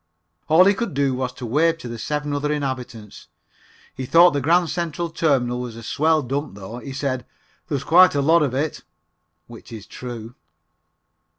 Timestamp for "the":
1.87-1.99, 4.31-4.41